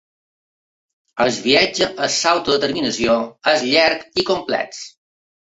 El 1.25 1.29
viatge 1.47 1.89
a 2.07 2.09
l’autodeterminació 2.15 3.19
és 3.53 3.67
llarg 3.75 4.19
i 4.23 4.27
complex. 4.33 4.83